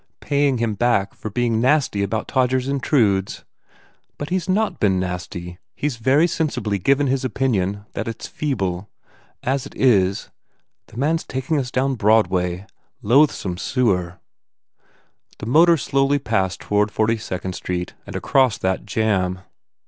[0.19, 3.43] "Paying him back for being nasty about Tod gers Intrudes.
[4.17, 5.59] "But he s not been nasty.
[5.75, 8.89] He s very sensibly given his opinion that it s feeble.
[9.43, 10.31] As it is.
[10.87, 12.65] The 216 BUBBLE man s taking us down Broadway.
[13.03, 14.17] Loathsome sewer!"
[15.37, 19.41] The motor slowly passed toward Forty Second Street and across that jam.